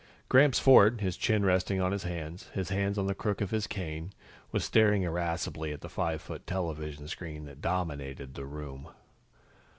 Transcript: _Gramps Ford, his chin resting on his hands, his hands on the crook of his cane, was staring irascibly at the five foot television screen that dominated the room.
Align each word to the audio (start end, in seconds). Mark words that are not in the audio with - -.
_Gramps 0.29 0.57
Ford, 0.57 0.99
his 1.01 1.15
chin 1.15 1.45
resting 1.45 1.79
on 1.79 1.91
his 1.91 2.01
hands, 2.01 2.47
his 2.55 2.69
hands 2.69 2.97
on 2.97 3.05
the 3.05 3.13
crook 3.13 3.39
of 3.39 3.51
his 3.51 3.67
cane, 3.67 4.13
was 4.51 4.65
staring 4.65 5.03
irascibly 5.03 5.71
at 5.71 5.81
the 5.81 5.89
five 5.89 6.23
foot 6.23 6.47
television 6.47 7.07
screen 7.07 7.45
that 7.45 7.61
dominated 7.61 8.33
the 8.33 8.45
room. 8.45 8.87